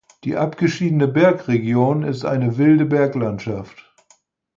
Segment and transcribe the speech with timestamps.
[0.23, 3.93] Die abgeschiedene Bergregion ist eine wilde Berglandschaft.